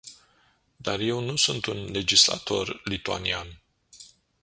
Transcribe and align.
Dar 0.79 0.99
eu 1.01 1.19
nu 1.21 1.35
sunt 1.35 1.65
un 1.65 1.91
legislator 1.91 2.81
lituanian! 2.83 3.61